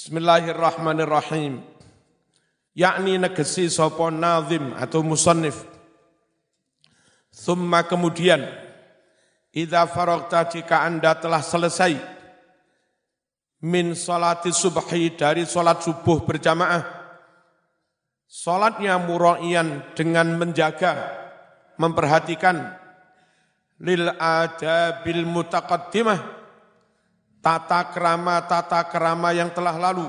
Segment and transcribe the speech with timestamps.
[0.00, 1.60] Bismillahirrahmanirrahim.
[2.72, 5.60] Yakni negesi sopo nazim atau musannif.
[7.28, 8.40] Thumma kemudian,
[9.52, 12.00] Idza faragta jika anda telah selesai
[13.60, 16.80] min salati subhi dari salat subuh berjamaah,
[18.24, 20.96] salatnya mura'ian dengan menjaga,
[21.76, 22.56] memperhatikan
[23.84, 26.39] lil adabil mutaqaddimah
[27.40, 30.08] tata kerama tata kerama yang telah lalu.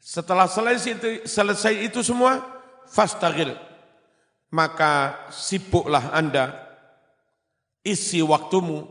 [0.00, 2.40] Setelah selesai itu, selesai itu semua
[2.88, 3.52] fastagil.
[4.50, 6.66] Maka sibuklah Anda.
[7.84, 8.88] Isi waktumu.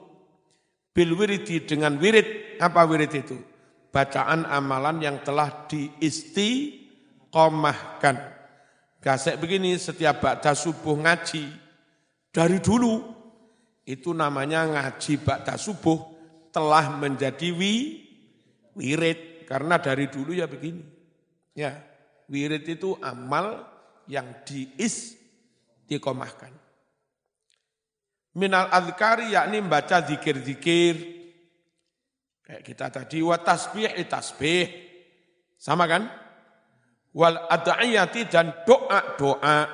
[0.94, 2.62] Bil wiridi dengan wirid.
[2.62, 3.42] Apa wirid itu?
[3.90, 8.38] Bacaan amalan yang telah diistiqomahkan.
[9.02, 11.50] Gasek begini setiap baca subuh ngaji.
[12.30, 13.18] Dari dulu
[13.90, 16.19] itu namanya ngaji bakda subuh
[16.50, 18.06] telah menjadi wi,
[18.78, 19.50] wirid.
[19.50, 20.86] Karena dari dulu ya begini.
[21.58, 21.82] Ya,
[22.30, 23.66] wirid itu amal
[24.06, 25.18] yang diis
[25.90, 26.54] dikomahkan.
[28.38, 31.18] Minal adhkari yakni membaca zikir-zikir.
[32.46, 34.68] Kayak kita tadi, wa tasbih, tasbih.
[35.58, 36.06] Sama kan?
[37.14, 39.66] Wal ada'iyati dan doa-doa.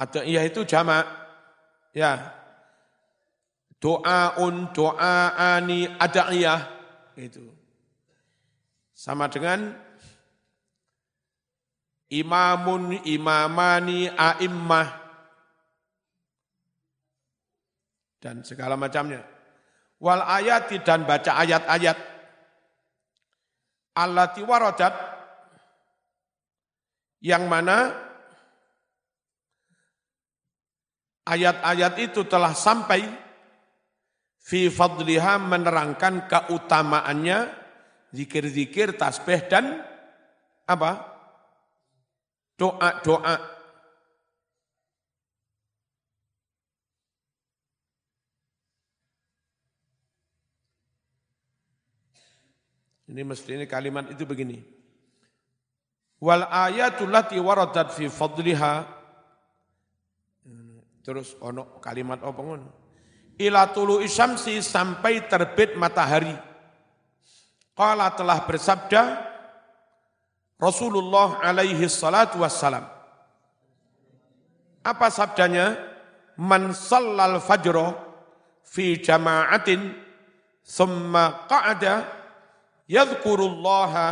[0.00, 1.04] Ada'iyah itu jamak.
[1.94, 2.32] Ya,
[3.84, 6.60] doaun, doaani, ada'iyah.
[7.20, 7.44] Itu.
[8.96, 9.76] Sama dengan
[12.08, 14.88] imamun, imamani, a'immah.
[18.16, 19.20] Dan segala macamnya.
[20.00, 21.98] Wal ayati dan baca ayat-ayat.
[24.00, 24.96] Allati waradat.
[27.20, 27.76] Yang mana
[31.28, 33.23] ayat-ayat itu telah sampai
[34.44, 37.48] fi fadliha menerangkan keutamaannya
[38.12, 39.80] zikir-zikir, tasbih dan
[40.68, 41.16] apa?
[42.60, 43.56] Doa-doa.
[53.04, 54.60] Ini mesti ini kalimat itu begini.
[56.20, 58.86] Wal ayatul lati waradat fi fadliha.
[61.04, 62.83] Terus ono kalimat apa ngono?
[63.38, 66.34] Ila tulu isyamsi sampai terbit matahari.
[67.74, 69.02] Qala telah bersabda
[70.58, 72.86] Rasulullah alaihi salatu wassalam.
[74.84, 75.74] Apa sabdanya?
[76.34, 77.94] Man sallal fajro
[78.66, 79.94] fi jama'atin
[80.66, 82.06] thumma qa'ada
[82.90, 84.06] yadhkurullaha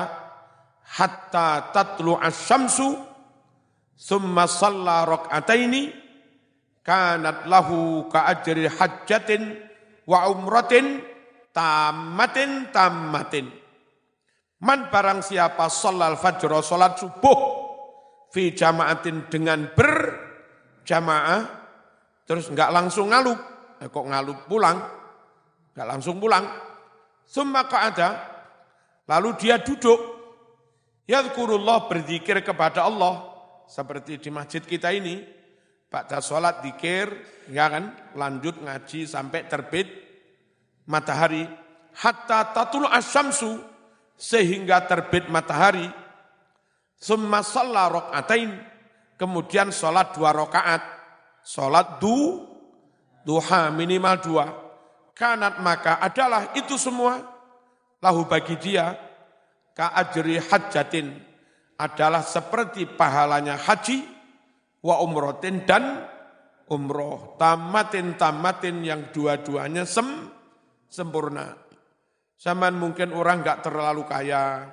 [0.86, 2.94] hatta tatlu asy-syamsu
[3.98, 6.01] thumma salla rak'ataini
[6.82, 9.58] kanat lahu ka ajri hajjatin
[10.06, 11.00] wa umratin
[11.54, 13.46] tamatin tamatin.
[14.62, 17.38] Man barang siapa sholal fajr, sholat subuh,
[18.30, 21.42] fi jamaatin dengan berjamaah,
[22.22, 23.38] terus enggak langsung ngalup,
[23.82, 24.78] eh, kok ngalup pulang,
[25.74, 26.46] enggak langsung pulang.
[27.26, 28.22] Summa ada,
[29.10, 29.98] lalu dia duduk,
[31.10, 33.34] yadhkurullah berzikir kepada Allah,
[33.66, 35.41] seperti di masjid kita ini,
[35.92, 37.12] Baca sholat dikir,
[37.52, 39.92] ya kan, lanjut ngaji sampai terbit
[40.88, 41.44] matahari.
[41.92, 43.60] Hatta tatul asyamsu,
[44.16, 45.84] sehingga terbit matahari.
[46.96, 48.56] Summa sholat rok'atain,
[49.20, 50.80] kemudian sholat dua rokaat.
[51.44, 52.40] Sholat du,
[53.28, 54.46] duha minimal dua.
[55.12, 57.20] Kanat maka adalah itu semua,
[58.00, 58.96] lahu bagi dia,
[59.76, 61.20] ka ajri hajatin,
[61.76, 64.08] adalah seperti pahalanya haji,
[64.82, 66.04] wa umrotin dan
[66.68, 67.38] umroh.
[67.38, 70.28] Tamatin tamatin yang dua-duanya sem,
[70.90, 71.54] sempurna.
[72.36, 74.66] Zaman mungkin orang nggak terlalu kaya,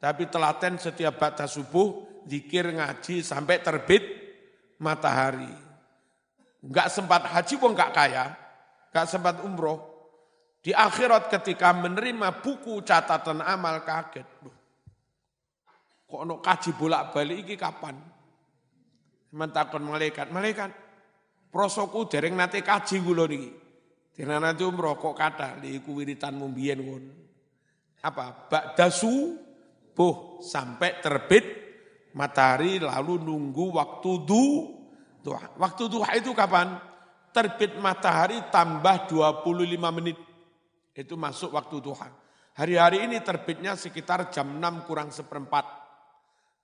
[0.00, 4.04] tapi telaten setiap batas subuh, zikir ngaji sampai terbit
[4.80, 5.52] matahari.
[6.64, 8.32] Nggak sempat haji pun nggak kaya,
[8.88, 9.92] nggak sempat umroh.
[10.64, 14.24] Di akhirat ketika menerima buku catatan amal kaget.
[16.08, 18.13] Kok ono kaji bolak-balik ini kapan?
[19.34, 20.70] Mentakon malaikat, malaikat,
[21.50, 23.50] prosoku dereng nate kaji kula niki.
[24.14, 27.12] Dina nanti umroh kok kata iku wiritanmu mbiyen ngono.
[28.06, 28.46] Apa?
[28.46, 31.44] Ba'da subuh sampai terbit
[32.14, 34.44] matahari lalu nunggu waktu du
[35.18, 35.58] duha.
[35.58, 36.78] Waktu duha itu kapan?
[37.34, 40.14] Terbit matahari tambah 25 menit.
[40.94, 42.06] Itu masuk waktu duha.
[42.54, 45.66] Hari-hari ini terbitnya sekitar jam 6 kurang seperempat.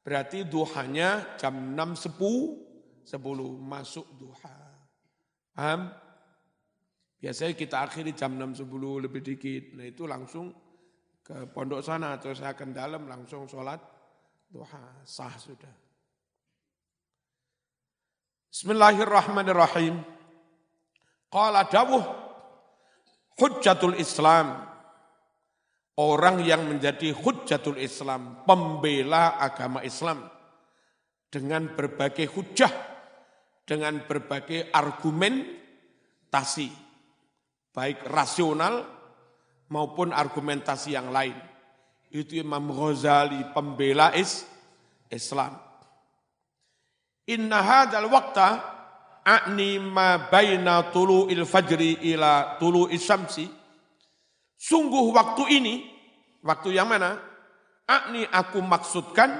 [0.00, 3.20] Berarti duhanya jam 6 10, 10
[3.61, 4.56] masuk duha.
[5.52, 5.93] Paham?
[7.20, 9.76] Biasanya kita akhiri jam 6 10 lebih dikit.
[9.76, 10.56] Nah itu langsung
[11.20, 13.76] ke pondok sana atau saya akan dalam langsung sholat
[14.49, 15.70] duha sah sudah.
[18.50, 20.00] Bismillahirrahmanirrahim.
[21.31, 22.02] Qala dawuh
[23.38, 24.67] hujjatul Islam.
[25.98, 30.28] Orang yang menjadi hujjatul Islam, pembela agama Islam
[31.31, 32.70] dengan berbagai hujah,
[33.66, 36.69] dengan berbagai argumentasi,
[37.75, 38.87] baik rasional
[39.70, 41.38] maupun argumentasi yang lain.
[42.10, 44.42] Itu Imam Ghazali pembela is
[45.06, 45.54] Islam.
[47.31, 48.48] Inna hadal waqta
[49.22, 53.60] a'ni ma baina tulu'il fajri ila tulu'is syamsi.
[54.61, 55.75] Sungguh waktu ini,
[56.45, 57.17] waktu yang mana?
[57.89, 59.33] A'ni aku maksudkan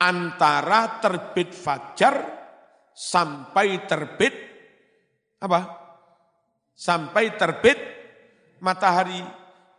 [0.00, 2.24] antara terbit fajar
[2.96, 4.32] sampai terbit
[5.36, 5.60] apa?
[6.72, 7.76] Sampai terbit
[8.64, 9.20] matahari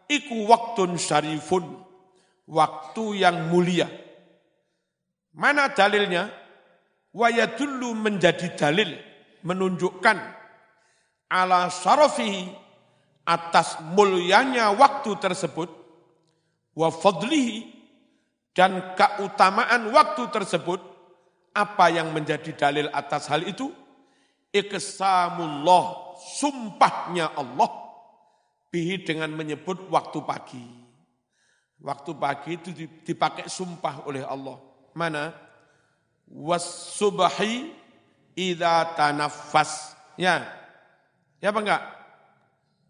[0.06, 1.66] iku waktun syarifun,
[2.46, 3.90] waktu yang mulia.
[5.34, 6.30] Mana dalilnya?
[7.10, 8.94] Wayadullu menjadi dalil,
[9.42, 10.18] menunjukkan
[11.30, 12.63] ala syarafihi
[13.24, 15.72] atas mulianya waktu tersebut,
[16.76, 17.72] wa fadlihi
[18.54, 20.80] dan keutamaan waktu tersebut,
[21.54, 23.72] apa yang menjadi dalil atas hal itu?
[24.54, 27.84] Iksamullah, sumpahnya Allah
[28.70, 30.66] bihi dengan menyebut waktu pagi.
[31.84, 32.70] Waktu pagi itu
[33.06, 34.58] dipakai sumpah oleh Allah.
[34.94, 35.34] Mana?
[36.30, 37.70] Wasubahi
[38.38, 39.98] idha tanafas.
[40.18, 40.46] Ya.
[41.42, 41.84] Ya apa enggak?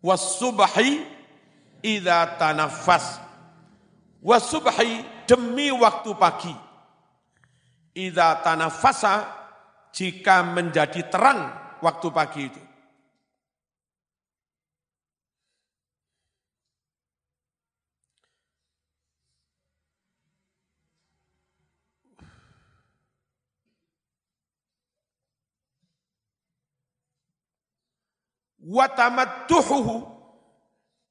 [0.04, 1.00] Wasubahi
[1.82, 3.24] idha tanafas.
[4.20, 6.56] Wasubahi demi waktu pagi.
[7.96, 9.24] Idha tanafasa
[9.96, 12.62] jika menjadi terang waktu pagi itu.
[28.64, 30.08] Watamattuhuhu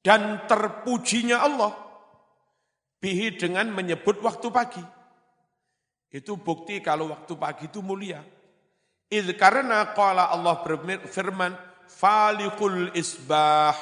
[0.03, 1.73] dan terpujinya Allah
[2.99, 4.83] bihi dengan menyebut waktu pagi.
[6.13, 8.21] Itu bukti kalau waktu pagi itu mulia.
[9.09, 11.53] Idh karena qala Allah berfirman,
[11.89, 13.75] falikul isbah.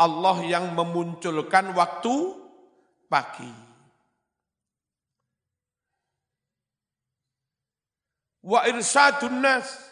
[0.00, 2.14] Allah yang memunculkan waktu
[3.06, 3.52] pagi.
[8.40, 9.89] Wa irsadun nas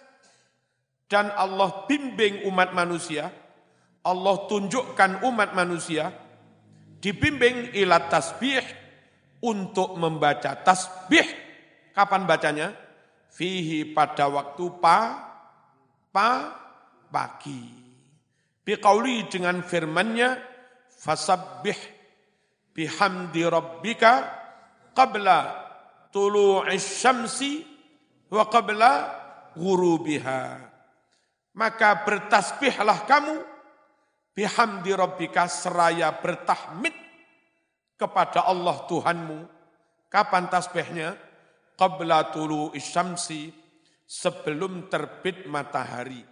[1.08, 3.32] dan Allah bimbing umat manusia,
[4.04, 6.12] Allah tunjukkan umat manusia,
[7.00, 8.62] dibimbing ilat tasbih
[9.40, 11.24] untuk membaca tasbih.
[11.96, 12.68] Kapan bacanya?
[13.32, 14.98] Fihi pada waktu pa,
[16.12, 16.30] pa,
[17.10, 17.88] pagi.
[18.62, 20.36] Biqauli dengan firmannya,
[20.92, 21.78] fasabbih
[22.76, 24.12] bihamdi rabbika
[24.92, 25.38] qabla
[26.14, 27.66] tulu'is syamsi
[28.30, 28.92] wa qabla
[29.56, 30.40] ghurubiha
[31.58, 33.42] maka bertasbihlah kamu
[34.30, 36.94] bihamdi rabbika seraya bertahmid
[37.98, 39.38] kepada Allah Tuhanmu.
[40.06, 41.18] Kapan tasbihnya?
[41.74, 43.50] Qabla tulu isyamsi,
[44.06, 46.22] sebelum terbit matahari.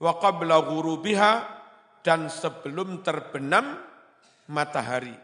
[0.00, 1.32] Wa qabla ghurubiha,
[2.00, 3.76] dan sebelum terbenam
[4.48, 5.14] matahari.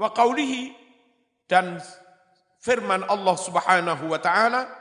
[0.00, 0.72] Wa qawlihi,
[1.44, 1.76] dan
[2.60, 4.77] firman Allah subhanahu wa ta'ala,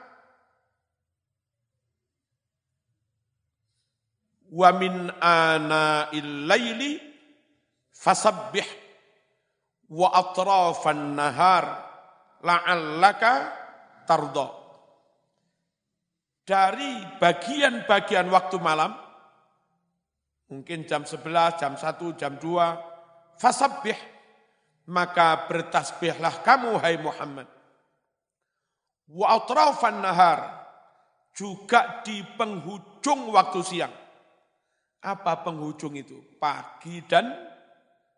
[4.52, 7.00] wa min ana illaili
[7.92, 8.68] fasabbih
[9.92, 11.66] wa atrafan nahar
[12.44, 13.32] la'allaka
[14.08, 14.48] tardo.
[16.48, 18.96] Dari bagian-bagian waktu malam,
[20.48, 24.00] mungkin jam 11, jam 1, jam 2, fasabbih,
[24.88, 27.52] maka bertasbihlah kamu hai Muhammad.
[29.12, 30.40] Wa atrafan nahar,
[31.36, 34.07] juga di penghujung waktu siang
[35.02, 36.18] apa penghujung itu?
[36.42, 37.30] Pagi dan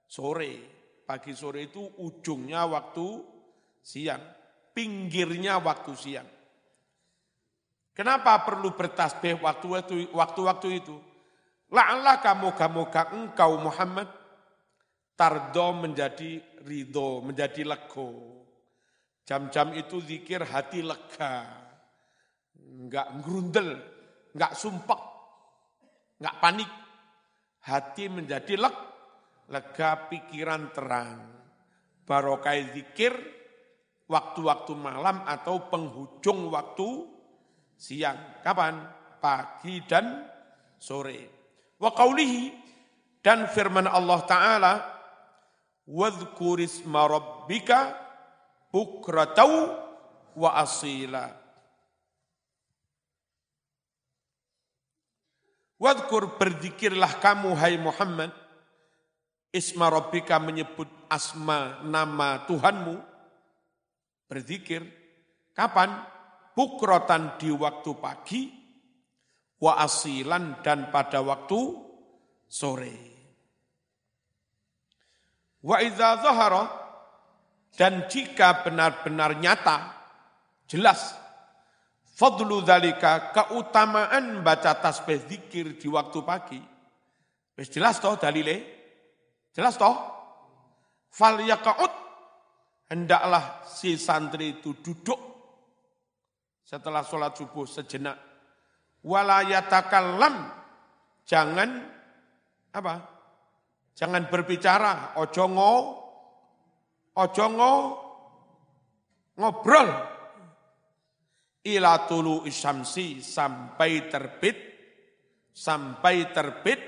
[0.08, 0.80] sore.
[1.04, 3.08] Pagi sore itu ujungnya waktu
[3.82, 4.22] siang,
[4.72, 6.30] pinggirnya waktu siang.
[7.98, 9.68] Kenapa perlu bertasbih waktu
[10.14, 10.96] waktu-waktu itu?
[11.74, 14.08] La'allah kamu kamu engkau Muhammad
[15.18, 18.40] tardo menjadi ridho, menjadi lego.
[19.28, 21.44] Jam-jam itu zikir hati lega.
[22.56, 23.70] Enggak ngerundel,
[24.32, 25.02] enggak sumpek,
[26.20, 26.72] nggak panik.
[27.60, 28.76] Hati menjadi leg,
[29.52, 31.20] lega pikiran terang.
[32.08, 33.14] Barokai zikir,
[34.10, 36.90] waktu-waktu malam atau penghujung waktu
[37.76, 38.42] siang.
[38.42, 39.00] Kapan?
[39.20, 40.24] Pagi dan
[40.80, 41.28] sore.
[41.76, 42.70] Wa qawlihi,
[43.20, 44.74] dan firman Allah Ta'ala,
[46.96, 47.80] rabbika
[48.72, 49.76] bukratau
[50.40, 51.39] wa asila.
[55.80, 58.36] Wadkur berzikirlah kamu hai Muhammad,
[59.56, 63.00] isma rabbika menyebut asma nama Tuhanmu,
[64.28, 64.84] berzikir,
[65.56, 66.20] kapan?
[66.52, 68.52] Bukrotan di waktu pagi,
[69.64, 71.60] wa asilan dan pada waktu
[72.44, 72.96] sore.
[75.64, 76.68] Wa idza zahara
[77.80, 79.96] dan jika benar-benar nyata,
[80.68, 81.16] jelas
[82.20, 86.60] Fadlu dalika keutamaan baca tasbih zikir di waktu pagi.
[87.56, 88.60] Wis jelas toh dalile?
[89.56, 89.96] Jelas toh?
[91.08, 91.88] Fal yaqaut
[92.92, 95.16] hendaklah si santri itu duduk
[96.60, 98.20] setelah sholat subuh sejenak.
[99.00, 100.36] Walayatakallam
[101.24, 101.72] jangan
[102.76, 102.96] apa?
[103.96, 105.74] Jangan berbicara, ojo ngo,
[107.16, 107.74] ojo ngo,
[109.40, 110.19] ngobrol
[111.66, 114.58] ila tulu isyamsi sampai terbit
[115.60, 116.80] sampai terbit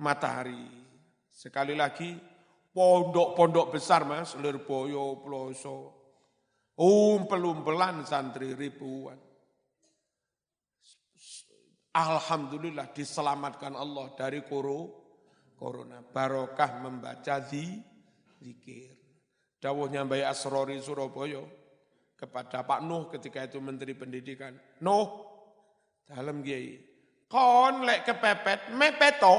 [0.00, 0.64] matahari.
[1.28, 2.16] Sekali lagi
[2.72, 6.00] pondok-pondok besar Mas, Lirboyo, Ploso.
[6.80, 9.20] Umpel-umpelan santri ribuan.
[11.90, 14.80] Alhamdulillah diselamatkan Allah dari koro,
[15.60, 16.00] corona.
[16.00, 18.96] Barokah membaca zikir.
[19.60, 21.59] Dawuhnya Mbak Asrori Surabaya
[22.20, 24.52] kepada Pak Nuh ketika itu Menteri Pendidikan.
[24.84, 25.08] Nuh,
[26.04, 26.76] dalam kiai,
[27.24, 29.36] kon lek kepepet, mepeto.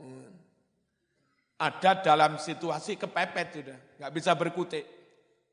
[0.00, 0.32] Hmm.
[1.60, 4.84] Ada dalam situasi kepepet sudah, nggak bisa berkutik.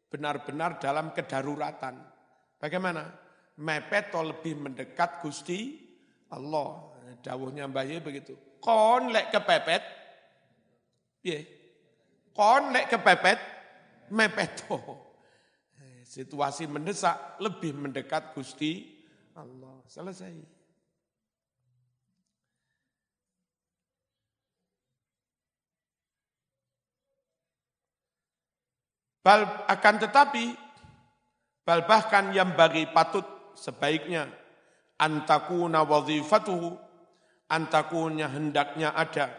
[0.08, 2.00] Benar-benar dalam kedaruratan.
[2.56, 3.04] Bagaimana?
[3.60, 5.76] Mepeto lebih mendekat Gusti
[6.32, 6.88] Allah.
[7.22, 8.34] Dawuhnya Mbah Ye begitu.
[8.64, 9.84] Kon lek kepepet,
[11.22, 11.40] ye.
[12.32, 13.40] Kon lek kepepet,
[14.16, 15.11] mepeto
[16.12, 18.84] situasi mendesak lebih mendekat Gusti
[19.32, 19.80] Allah.
[19.88, 20.60] Selesai.
[29.22, 30.46] Bal akan tetapi
[31.64, 34.26] bal bahkan yang bagi patut sebaiknya
[34.98, 36.74] antakuna wazifatuhu
[37.46, 39.30] antakunya hendaknya ada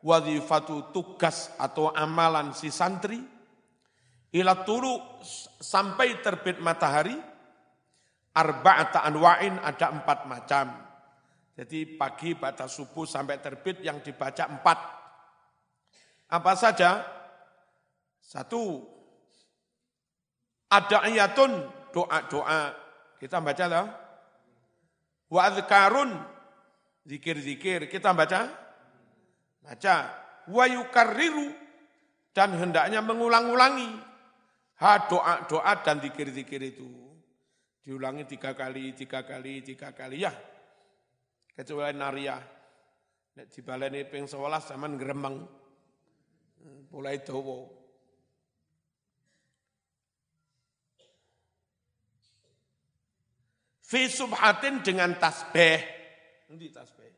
[0.00, 3.20] wazifatu tugas atau amalan si santri
[4.34, 5.22] ila tulu
[5.60, 7.16] sampai terbit matahari
[8.36, 10.66] arba'ata anwa'in ada empat macam.
[11.58, 14.78] Jadi pagi baca subuh sampai terbit yang dibaca empat.
[16.30, 17.02] Apa saja?
[18.22, 18.84] Satu,
[20.70, 21.50] ada ayatun
[21.90, 22.76] doa-doa.
[23.18, 23.86] Kita baca lah.
[25.26, 26.14] Wa adhkarun,
[27.08, 27.90] zikir-zikir.
[27.90, 28.46] Kita baca?
[29.58, 29.96] Baca.
[30.46, 31.50] Wa yukarriru,
[32.30, 34.07] dan hendaknya mengulang-ulangi
[34.78, 36.86] Ha doa-doa dan zikir-zikir itu.
[37.82, 40.22] Diulangi tiga kali, tiga kali, tiga kali.
[40.22, 40.30] Ya,
[41.56, 42.38] kecuali naria.
[43.34, 45.36] Nek dibaleni ping 11 zaman gremeng.
[46.90, 47.70] Mulai dawa.
[53.88, 55.80] Fi subhatin dengan tasbih.
[56.52, 57.12] Nanti tasbih.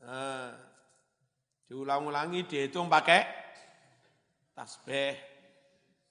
[0.00, 0.58] Nah,
[1.70, 3.22] diulang-ulangi dihitung pakai
[4.56, 5.29] tasbih.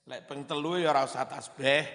[0.09, 1.85] Lek peng telu ya ora usah tasbih.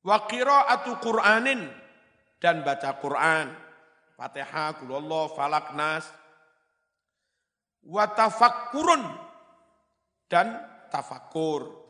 [0.00, 1.68] Wa qiraatu Qur'anin
[2.40, 3.52] dan baca Quran.
[4.16, 6.08] Fatihah, Qulullah, Falak, Nas.
[7.84, 9.04] Wa tafakkurun
[10.32, 10.56] dan
[10.88, 11.84] tafakur.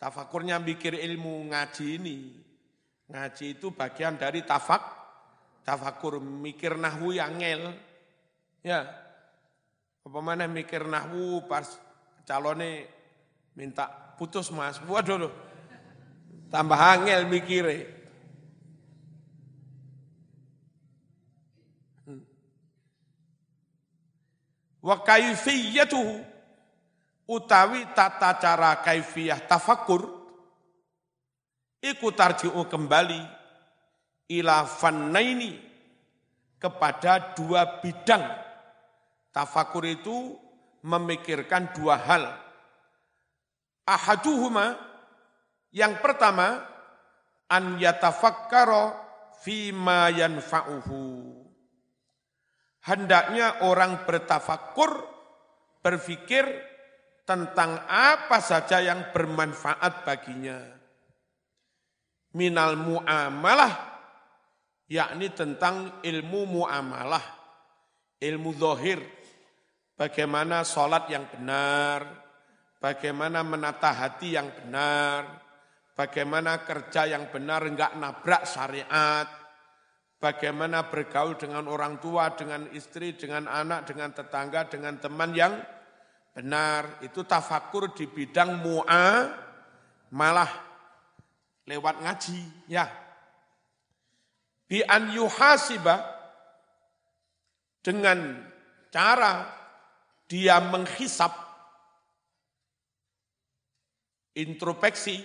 [0.00, 2.16] Tafakurnya mikir ilmu ngaji ini.
[3.12, 4.82] Ngaji itu bagian dari tafak,
[5.68, 7.76] tafakur mikir nahwu yang ngel.
[8.64, 8.88] Ya.
[10.00, 11.85] Apa mana mikir nahwu pas
[12.26, 12.84] calonnya
[13.54, 13.86] minta
[14.18, 15.30] putus mas, waduh
[16.50, 17.94] tambah angel mikire.
[24.86, 26.22] Wa kaifiyatuhu
[27.26, 30.06] utawi tata cara kaifiyah tafakur
[31.82, 33.18] iku tarji'u kembali
[34.30, 35.58] ila fannaini
[36.62, 38.22] kepada dua bidang.
[39.34, 40.38] Tafakur itu
[40.86, 42.24] memikirkan dua hal.
[43.82, 44.78] Ahaduhuma,
[45.74, 46.62] yang pertama,
[47.50, 48.94] an yatafakkaro
[49.42, 51.34] fima yanfa'uhu.
[52.86, 55.02] Hendaknya orang bertafakur,
[55.82, 56.46] berpikir
[57.26, 60.62] tentang apa saja yang bermanfaat baginya.
[62.38, 63.74] Minal mu'amalah,
[64.86, 67.24] yakni tentang ilmu mu'amalah,
[68.22, 69.02] ilmu zohir,
[69.96, 72.04] bagaimana sholat yang benar,
[72.78, 75.40] bagaimana menata hati yang benar,
[75.96, 79.26] bagaimana kerja yang benar enggak nabrak syariat,
[80.20, 85.56] bagaimana bergaul dengan orang tua, dengan istri, dengan anak, dengan tetangga, dengan teman yang
[86.36, 87.00] benar.
[87.00, 89.08] Itu tafakur di bidang mu'a
[90.12, 90.52] malah
[91.66, 92.86] lewat ngaji, ya.
[94.66, 95.94] Bi an yuhasiba
[97.80, 98.34] dengan
[98.90, 99.46] cara
[100.26, 101.32] dia menghisap
[104.36, 105.22] introspeksi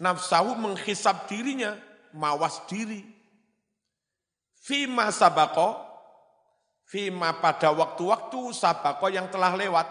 [0.00, 1.76] nafsahu menghisap dirinya
[2.16, 3.04] mawas diri.
[4.60, 5.76] Fima sabako
[6.84, 9.88] fima pada waktu-waktu sabako yang telah lewat.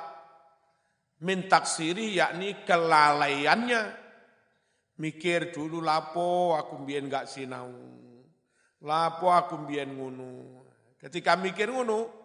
[1.19, 4.07] Min taksiri yakni kelalaiannya.
[4.99, 7.71] Mikir dulu lapo aku mbien gak sinau.
[8.83, 10.59] Lapo aku mbien ngunu
[10.99, 12.18] ketika mikir ngunu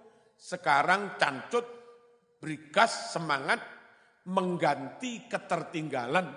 [0.44, 1.64] sekarang cancut,
[2.36, 3.64] berikas, semangat,
[4.28, 6.28] mengganti ketertinggalan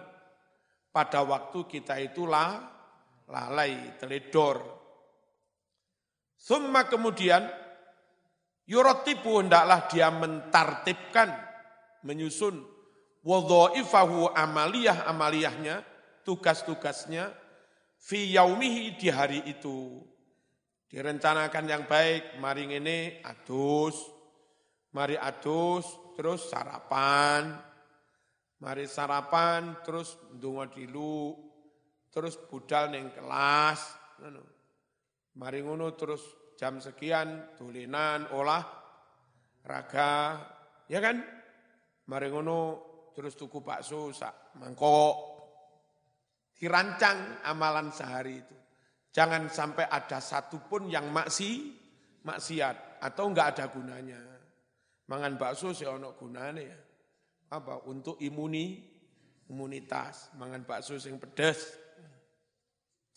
[0.87, 2.55] pada waktu kita itu lah,
[3.27, 4.63] lalai, teledor.
[6.39, 7.51] Summa kemudian,
[8.63, 11.27] yurotibu hendaklah dia mentartibkan,
[12.07, 12.63] menyusun
[13.27, 15.83] wadha'ifahu amaliyah amaliyahnya,
[16.23, 17.35] tugas-tugasnya,
[17.99, 19.99] fi yaumihi di hari itu.
[20.87, 24.07] Direncanakan yang baik, mari ini adus,
[24.95, 27.59] mari adus, terus sarapan,
[28.63, 31.35] mari sarapan, terus dungo dilu,
[32.07, 33.83] terus budal neng kelas,
[35.35, 38.63] mari ngono terus jam sekian tulinan olah
[39.67, 40.39] raga,
[40.87, 41.19] ya kan?
[42.07, 42.59] Mari ngono
[43.11, 45.35] terus tuku bakso sak mangkok.
[46.57, 48.57] Dirancang amalan sehari itu.
[49.17, 51.73] Jangan sampai ada satupun yang maksi,
[52.21, 54.21] maksiat atau enggak ada gunanya.
[55.09, 56.77] Mangan bakso sih ono gunanya ya.
[57.57, 57.81] Apa?
[57.89, 58.77] Untuk imuni,
[59.49, 60.37] imunitas.
[60.37, 61.65] Mangan bakso sing pedes.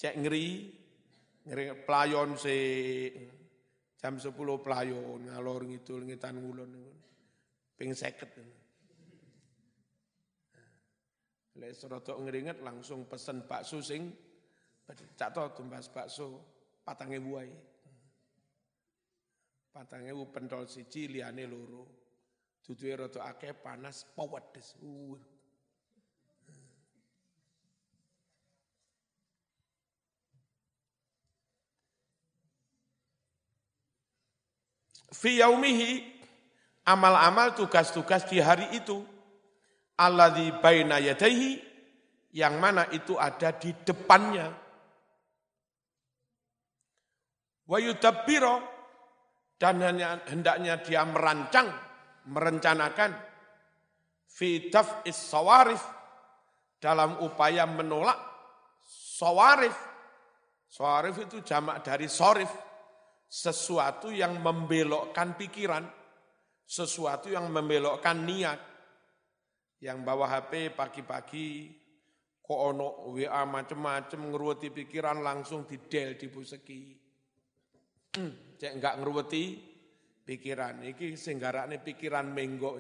[0.01, 0.73] Cek ngeri,
[1.45, 2.57] ngeri pelayon se
[4.01, 4.33] jam 10
[4.65, 6.81] pelayon ngalor ngidul ngitan ngulon.
[7.77, 8.41] Ping seket.
[11.61, 14.30] Lek serotok ngeringet langsung pesen bakso sing
[15.19, 16.41] Cak tau tumbas bakso
[16.83, 17.53] patang ewu ae.
[19.71, 20.03] Patang
[20.35, 21.87] pentol siji liane loro.
[22.67, 24.75] Duduke rada akeh panas pewedes.
[24.83, 25.19] Uh.
[35.11, 36.07] Fi yaumihi
[36.87, 39.03] amal-amal tugas-tugas di hari itu
[39.99, 41.59] alladzi baina yadayhi
[42.31, 44.55] yang mana itu ada di depannya
[47.71, 48.59] Wa yudabbiro
[49.55, 51.71] dan hanya, hendaknya dia merancang,
[52.27, 53.15] merencanakan
[54.27, 55.79] fi daf'is sawarif
[56.83, 58.19] dalam upaya menolak
[58.83, 59.77] sawarif.
[60.67, 62.51] Sawarif itu jamak dari sorif,
[63.31, 65.87] sesuatu yang membelokkan pikiran,
[66.67, 68.61] sesuatu yang membelokkan niat.
[69.81, 71.73] Yang bawa HP pagi-pagi,
[72.45, 77.00] kok ono WA macem-macem ngeruweti pikiran langsung di del di buseki
[78.11, 79.45] cek enggak ngeruweti
[80.27, 80.83] pikiran.
[80.83, 82.79] Iki singgarakne pikiran menggo.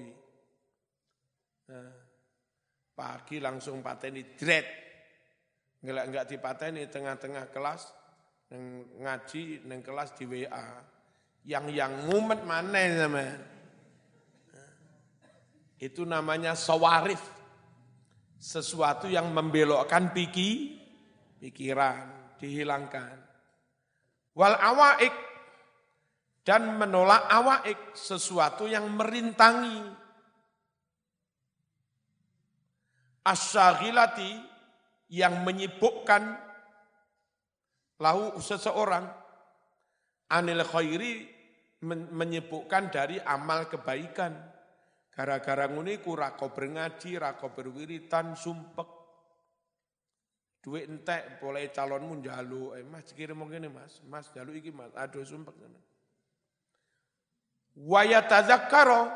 [1.71, 1.93] Nah,
[2.95, 4.67] pagi langsung pateni dret.
[5.81, 7.83] Ngelak enggak dipateni tengah-tengah kelas
[8.51, 10.67] neng ngaji neng kelas di WA.
[11.47, 13.27] Yang yang ngumet mana sama.
[15.81, 17.23] Itu namanya sawarif.
[18.37, 20.81] Sesuatu yang membelokkan piki,
[21.41, 23.30] pikiran, dihilangkan.
[24.35, 25.15] Wal awaik
[26.47, 29.85] dan menolak awaik sesuatu yang merintangi.
[33.21, 34.33] Asyagilati
[35.13, 36.23] yang menyibukkan
[38.01, 39.05] lahu seseorang
[40.33, 41.29] anil khairi
[41.85, 44.33] menyibukkan dari amal kebaikan.
[45.11, 49.00] Gara-gara nguni ku rako berngaji, rako berwiritan, sumpek,
[50.61, 55.25] Duit entek boleh calonmu jalu, eh mas kirim mungkin mas, mas jalu iki mas, aduh
[55.25, 55.81] sumpah sama.
[57.81, 59.09] Wayatadzakaro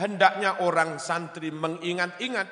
[0.00, 2.48] hendaknya orang santri mengingat-ingat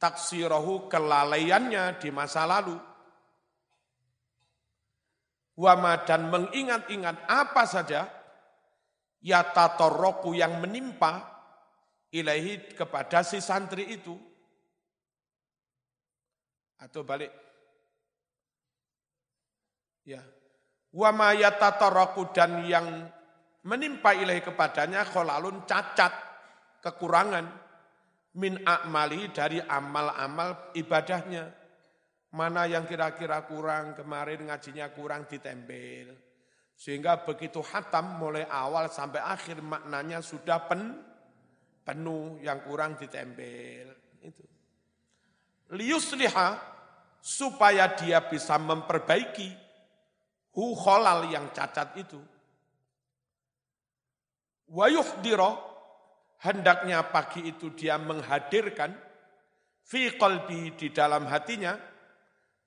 [0.00, 2.80] taksirohu kelalaiannya di masa lalu.
[5.54, 8.10] Wama dan mengingat-ingat apa saja
[9.22, 11.22] yatatoroku yang menimpa
[12.10, 14.33] ilahi kepada si santri itu
[16.84, 17.32] atau balik.
[20.04, 20.20] Ya.
[20.94, 21.32] Wa ma
[22.36, 22.86] dan yang
[23.64, 26.12] menimpa ilahi kepadanya kholalun cacat,
[26.84, 27.48] kekurangan
[28.38, 31.50] min akmali dari amal-amal ibadahnya.
[32.34, 36.10] Mana yang kira-kira kurang, kemarin ngajinya kurang ditempel.
[36.74, 40.98] Sehingga begitu hatam mulai awal sampai akhir maknanya sudah pen,
[41.86, 43.94] penuh, yang kurang ditempel.
[44.18, 44.42] Itu.
[45.78, 46.73] Liusliha
[47.24, 49.48] supaya dia bisa memperbaiki
[50.52, 52.20] hu kholal yang cacat itu.
[54.68, 55.56] Wayuhdiro
[56.44, 58.92] hendaknya pagi itu dia menghadirkan
[59.80, 61.80] fi qalbi di dalam hatinya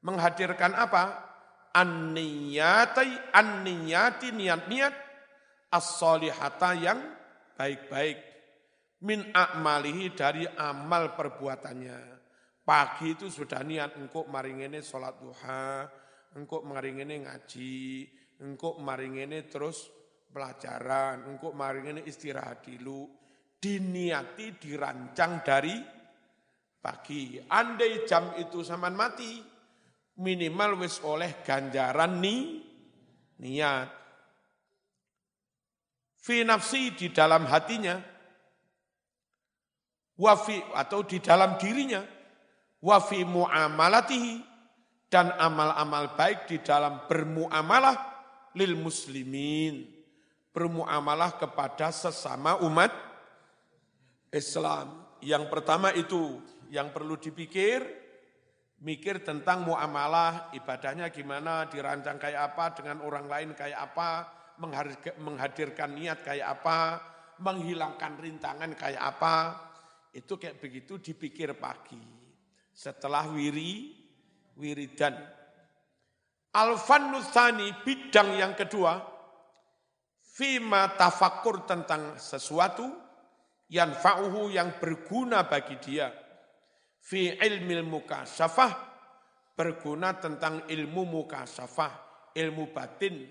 [0.02, 1.04] menghadirkan apa?
[1.78, 4.94] An-niyati an-niyati niat-niat
[5.70, 6.98] as-solihata yang
[7.54, 8.18] baik-baik
[9.06, 12.17] min a'malihi dari amal perbuatannya.
[12.68, 15.88] Pagi itu sudah niat engkau maringene sholat duha,
[16.36, 18.04] engkau maringene ngaji,
[18.44, 19.88] engkau maringene terus
[20.28, 23.08] pelajaran, engkau maringene istirahat dulu.
[23.56, 25.80] Diniati, dirancang dari
[26.84, 27.40] pagi.
[27.40, 29.40] Andai jam itu saman mati,
[30.20, 32.68] minimal wis oleh ganjaran ni,
[33.40, 33.90] niat.
[36.20, 37.96] Fi nafsi di dalam hatinya,
[40.20, 42.17] wafi atau di dalam dirinya,
[42.82, 44.44] wa fi muamalatihi
[45.08, 47.96] dan amal-amal baik di dalam bermuamalah
[48.58, 49.98] lil muslimin
[50.58, 52.90] bermuamalah kepada sesama umat
[54.34, 55.06] Islam.
[55.22, 56.42] Yang pertama itu
[56.74, 57.86] yang perlu dipikir
[58.82, 64.10] mikir tentang muamalah ibadahnya gimana, dirancang kayak apa, dengan orang lain kayak apa,
[65.22, 67.06] menghadirkan niat kayak apa,
[67.38, 69.36] menghilangkan rintangan kayak apa.
[70.10, 72.17] Itu kayak begitu dipikir pagi
[72.78, 73.98] setelah wiri
[74.54, 75.18] wiridan.
[76.54, 79.02] Al-fannusani bidang yang kedua
[80.22, 82.86] fima tafakur tentang sesuatu
[83.74, 86.14] yang fa'uhu yang berguna bagi dia.
[87.02, 88.72] Fi ilmil mukasyafah
[89.58, 91.92] berguna tentang ilmu mukasyafah
[92.38, 93.26] ilmu batin.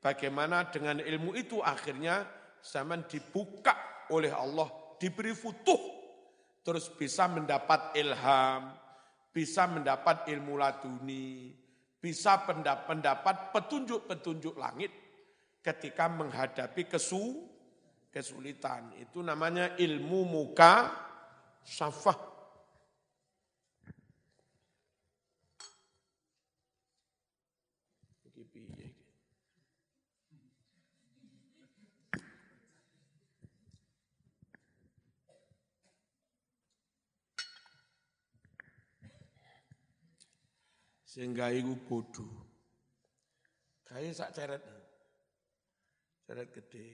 [0.00, 1.60] Bagaimana dengan ilmu itu?
[1.62, 2.26] Akhirnya
[2.58, 6.00] zaman dibuka oleh Allah diberi futuh
[6.60, 8.72] terus bisa mendapat ilham,
[9.30, 11.54] bisa mendapat ilmu laduni,
[11.98, 12.42] bisa
[12.86, 14.92] mendapat petunjuk-petunjuk langit
[15.60, 17.46] ketika menghadapi kesu,
[18.10, 18.94] kesulitan.
[18.98, 20.90] Itu namanya ilmu muka
[21.62, 22.29] syafah.
[41.10, 42.34] Sehingga iku bodoh.
[43.82, 44.62] Kayak sak ceret.
[46.22, 46.86] Ceret gede.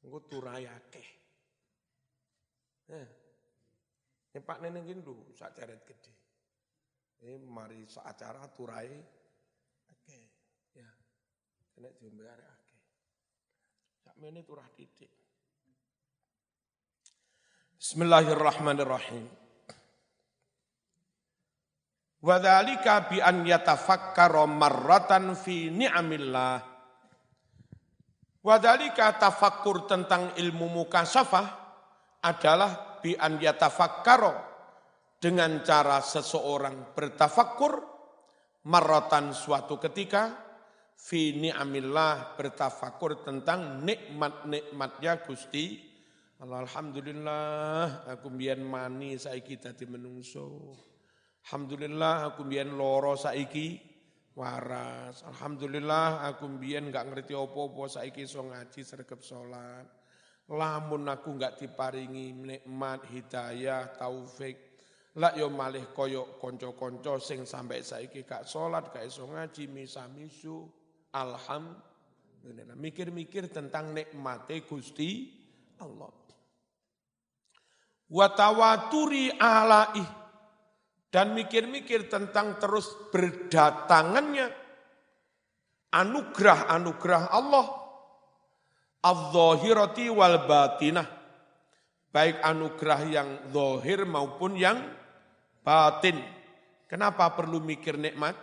[0.00, 1.08] Engko turai akeh.
[2.88, 3.08] Eh.
[4.32, 6.12] Ini Pak Neneng lho sak ceret gede.
[7.28, 8.88] Ini mari sak acara turai
[9.92, 10.24] akeh.
[10.72, 10.88] Ya.
[11.76, 12.80] Kena diombe arek akeh.
[14.00, 15.12] Sak mene turah titik.
[17.76, 19.43] Bismillahirrahmanirrahim.
[22.24, 26.56] Wadhalika bi an yatafakkara marratan fi ni'amillah.
[28.40, 31.46] Wadhalika tafakkur tentang ilmu mukasafah
[32.24, 34.40] adalah bi an yatafakkara
[35.20, 37.72] dengan cara seseorang bertafakkur
[38.72, 40.32] marratan suatu ketika
[40.96, 45.92] fi ni'amillah bertafakkur tentang nikmat-nikmatnya Gusti
[46.44, 50.76] Alhamdulillah aku biyen mani saiki dadi menungso.
[51.44, 53.76] Alhamdulillah aku mbiyen loro saiki
[54.32, 55.28] waras.
[55.28, 59.84] Alhamdulillah aku mbiyen enggak ngerti apa-apa saiki iso ngaji sregep salat.
[60.48, 64.56] Lamun aku enggak diparingi nikmat hidayah taufik
[65.20, 70.64] lak yo malih koyo konco-konco sing sampai saiki gak salat gak iso ngaji misa-misu.
[71.12, 72.72] Alhamdulillah.
[72.72, 75.28] Mikir-mikir tentang nikmate Gusti
[75.76, 76.08] Allah.
[78.08, 80.23] Wa tawaturi alaih
[81.14, 84.50] dan mikir-mikir tentang terus berdatangannya
[85.94, 87.66] anugerah-anugerah Allah.
[88.98, 91.06] Al-zahirati wal batinah.
[92.10, 94.82] Baik anugerah yang zahir maupun yang
[95.62, 96.18] batin.
[96.90, 98.34] Kenapa perlu mikir nikmat?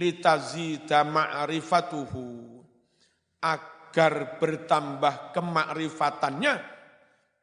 [0.00, 2.56] Litazida ma'rifatuhu.
[3.44, 6.54] Agar bertambah kemakrifatannya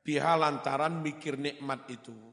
[0.02, 2.33] biha lantaran mikir nikmat itu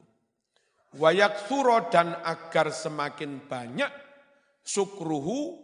[0.95, 3.91] wayak suro dan agar semakin banyak
[4.63, 5.59] sukruhu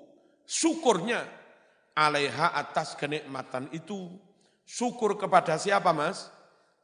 [0.48, 1.24] syukurnya
[1.98, 4.14] alaiha atas kenikmatan itu.
[4.68, 6.28] Syukur kepada siapa mas?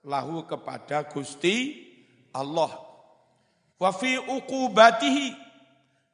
[0.03, 1.83] Lahu kepada Gusti
[2.31, 2.71] Allah.
[3.75, 5.35] Wa fi uqubatihi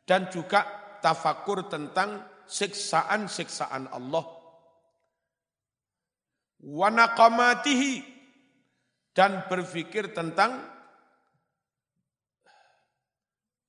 [0.10, 0.66] dan juga
[1.06, 4.26] tafakur tentang siksaan-siksaan Allah.
[6.66, 8.02] Wa naqamatihi
[9.14, 10.79] dan berpikir tentang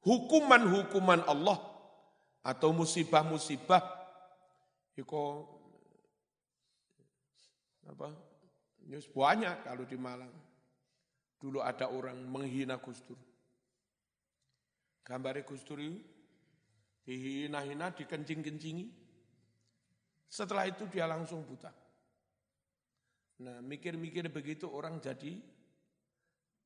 [0.04, 1.58] hukuman-hukuman Allah
[2.40, 3.82] atau musibah-musibah
[4.96, 5.48] iko
[7.84, 8.30] apa
[8.90, 10.32] News banyak kalau di Malang.
[11.40, 13.16] Dulu ada orang menghina Gus Dur.
[15.06, 15.94] Gambarnya Gus itu
[17.06, 18.86] dihina-hina, dikencing-kencingi.
[20.30, 21.72] Setelah itu dia langsung buta.
[23.40, 25.40] Nah, mikir-mikir begitu orang jadi,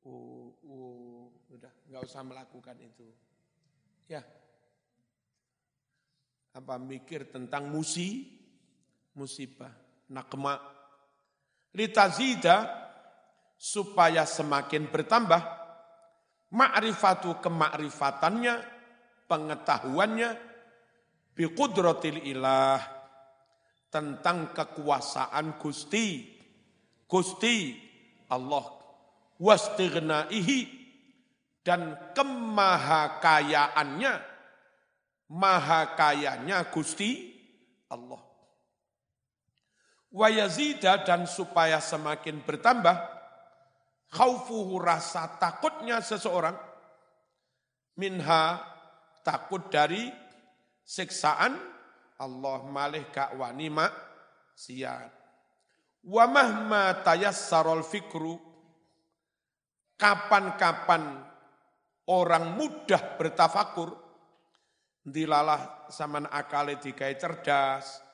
[0.05, 1.14] oh, oh
[1.55, 3.07] udah nggak usah melakukan itu.
[4.11, 4.21] Ya,
[6.55, 8.31] apa mikir tentang musi,
[9.17, 9.73] musibah,
[10.13, 10.61] nakma,
[11.73, 12.69] litazida
[13.57, 15.41] supaya semakin bertambah
[16.53, 18.55] ma'rifatu kemakrifatannya,
[19.27, 20.31] pengetahuannya
[21.33, 22.83] biqudratil ilah
[23.89, 26.35] tentang kekuasaan Gusti.
[27.09, 27.79] Gusti
[28.29, 28.65] Allah
[29.39, 30.84] wastighnaihi
[31.65, 34.13] dan kemahakayaannya
[35.33, 37.33] maha kayanya Gusti
[37.89, 38.21] Allah.
[40.15, 42.95] Wa yazida dan supaya semakin bertambah
[44.15, 46.55] khaufuhu rasa takutnya seseorang
[47.99, 48.63] minha
[49.27, 50.13] takut dari
[50.87, 51.59] siksaan
[52.21, 55.11] Allah malih gak wani maksiat.
[56.05, 58.39] Wa mahma tayassarul fikru
[59.99, 61.34] kapan-kapan
[62.11, 63.93] orang mudah bertafakur
[65.05, 68.05] dilalah zaman akale dikai cerdas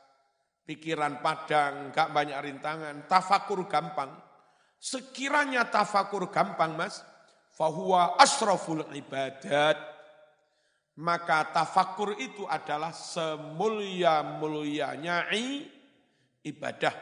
[0.71, 4.15] pikiran padang, gak banyak rintangan, tafakur gampang.
[4.79, 7.03] Sekiranya tafakur gampang mas,
[7.59, 9.75] fahuwa asraful ibadat.
[11.03, 15.27] Maka tafakur itu adalah semulia-mulianya
[16.47, 16.95] ibadah.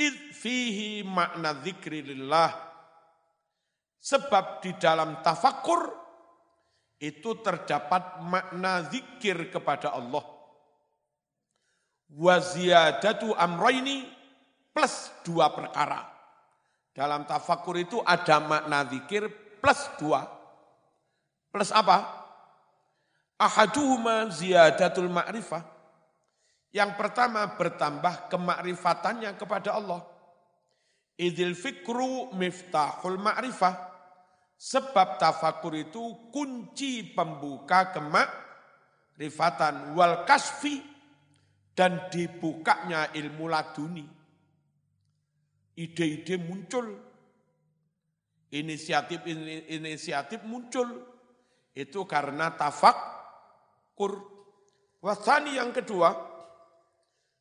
[0.00, 2.69] Id fihi makna zikrillah.
[4.00, 5.92] Sebab di dalam tafakur
[7.00, 10.40] itu terdapat makna zikir kepada Allah
[12.16, 14.06] waziyadatu amroini
[14.74, 16.10] plus dua perkara.
[16.90, 19.30] Dalam tafakur itu ada makna zikir
[19.62, 20.26] plus dua.
[21.50, 22.18] Plus apa?
[23.38, 25.64] Ahaduhuma ziyadatul ma'rifah.
[26.70, 30.06] Yang pertama bertambah kemakrifatannya kepada Allah.
[31.18, 33.89] Idil fikru miftahul ma'rifah.
[34.60, 39.96] Sebab tafakur itu kunci pembuka kemakrifatan.
[39.96, 40.84] Wal kasfi
[41.72, 44.04] dan dibukanya ilmu laduni.
[45.80, 46.92] Ide-ide muncul,
[48.52, 51.08] inisiatif-inisiatif muncul.
[51.72, 54.28] Itu karena tafakur.
[55.00, 56.12] Wasani yang kedua,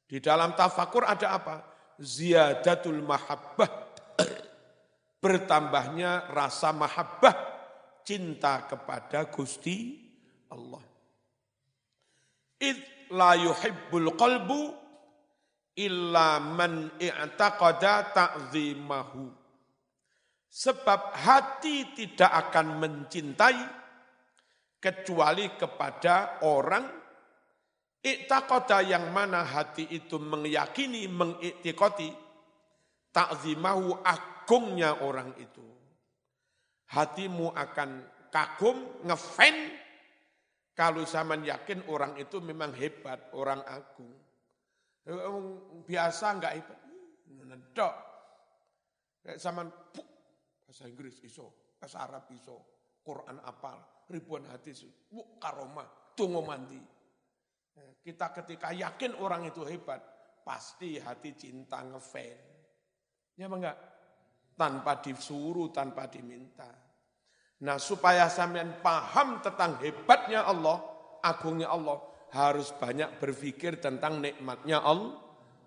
[0.08, 1.68] di dalam tafakur ada apa?
[2.00, 3.92] Ziyadatul mahabbah.
[5.20, 7.36] Bertambahnya rasa mahabbah,
[8.08, 10.00] cinta kepada Gusti
[10.48, 10.82] Allah.
[12.60, 12.80] It
[13.12, 14.62] la yuhibbul qalbu
[15.80, 19.28] illa man i'taqada ta'zimahu.
[20.50, 23.62] Sebab hati tidak akan mencintai
[24.82, 26.90] kecuali kepada orang
[28.02, 32.29] i'taqada yang mana hati itu meyakini, mengiktikoti
[33.14, 35.66] ta'zimahu agungnya orang itu.
[36.90, 37.90] Hatimu akan
[38.34, 39.56] kagum, ngefan
[40.74, 44.16] kalau zaman yakin orang itu memang hebat, orang agung.
[45.86, 46.80] Biasa enggak hebat.
[47.50, 47.94] Nedok.
[49.20, 49.68] Kayak zaman
[50.66, 52.58] bahasa Inggris iso, bahasa Arab iso,
[53.04, 56.80] Quran apal, ribuan hadis, bu karomah, tunggu mandi.
[58.00, 60.00] Kita ketika yakin orang itu hebat,
[60.42, 62.49] pasti hati cinta ngefan.
[63.40, 63.80] Ya enggak?
[64.60, 66.68] Tanpa disuruh, tanpa diminta.
[67.64, 70.84] Nah supaya sampean paham tentang hebatnya Allah,
[71.24, 72.04] agungnya Allah,
[72.36, 75.16] harus banyak berpikir tentang nikmatnya Allah.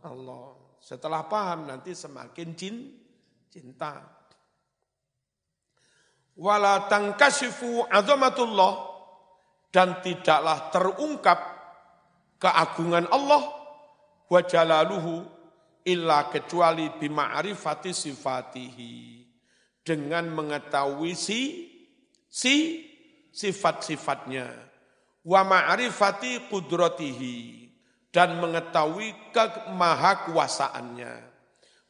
[0.05, 0.53] Allah.
[0.77, 2.53] Setelah paham nanti semakin
[3.49, 4.05] cinta.
[6.37, 8.93] Wala tangkasifu azamatullah
[9.73, 11.39] dan tidaklah terungkap
[12.37, 13.43] keagungan Allah
[14.29, 15.42] wa jalaluhu
[15.87, 19.23] illa kecuali bima'rifati sifatihi.
[19.83, 21.67] Dengan mengetahui si
[22.31, 22.87] si
[23.35, 24.47] sifat-sifatnya.
[25.27, 27.59] Wa ma'rifati qudratihi.
[28.13, 31.13] Dan mengetahui kemahakuasaannya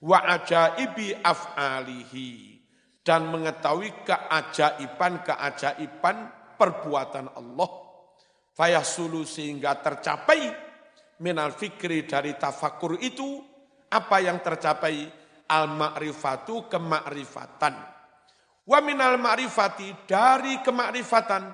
[0.02, 2.62] wa ajaibi af'alihi.
[3.02, 6.16] Dan mengetahui keajaiban-keajaiban
[6.54, 7.70] perbuatan Allah.
[8.52, 10.52] Fayasulu sehingga tercapai
[11.24, 13.42] minal fikri dari tafakur itu
[13.92, 15.20] apa yang tercapai?
[15.52, 17.92] Al ma'rifatu kemakrifatan
[18.62, 21.50] wa minal ma'rifati dari kemakrifatan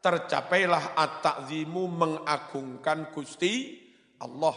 [0.00, 3.76] tercapailah at-ta'zimu mengagungkan Gusti
[4.20, 4.56] Allah.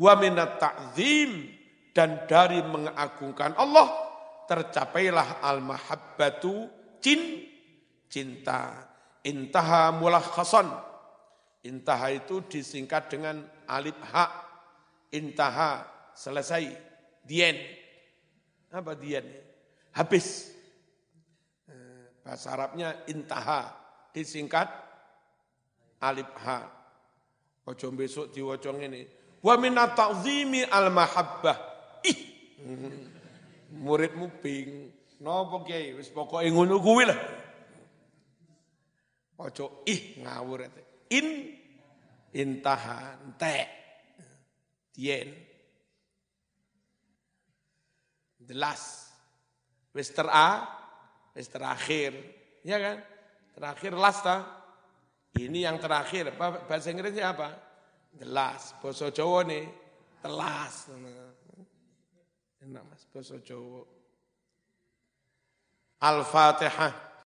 [0.00, 1.46] Wa minat ta'zim
[1.92, 3.86] dan dari mengagungkan Allah
[4.48, 7.46] tercapailah al-mahabbatu cin
[8.08, 8.88] cinta.
[9.20, 10.66] Intaha mulakhasan.
[11.60, 14.48] Intaha itu disingkat dengan alif ha.
[15.12, 15.84] Intaha
[16.14, 16.64] selesai
[17.24, 17.56] dien
[18.70, 19.26] apa dien
[19.94, 20.54] habis
[21.66, 23.70] eh, bahasa Arabnya intaha
[24.14, 24.70] disingkat
[26.00, 26.80] alif ha
[27.70, 29.04] Ojo besok diwaca ini.
[29.44, 31.56] Wa min ta'zimi al mahabbah.
[32.02, 32.20] Ih.
[33.84, 34.90] Muridmu ping.
[35.20, 37.20] Napa kiai wis pokoke ngono kuwi lah.
[39.36, 40.64] Ojo ih ngawur
[41.12, 41.26] In
[42.32, 43.68] intaha entek.
[44.96, 45.28] Tien.
[48.50, 49.14] The last.
[49.94, 50.66] Wis tera,
[51.38, 52.18] wis terakhir.
[52.66, 52.98] Ya kan?
[53.54, 54.42] Terakhir last ta?
[55.38, 57.54] Ini yang terakhir, bahasa Inggrisnya apa?
[58.18, 59.70] Jelas, bahasa Jawa nih,
[60.18, 60.90] telas.
[62.58, 63.86] Enak mas, bahasa Jawa.
[66.02, 67.09] Al-Fatihah.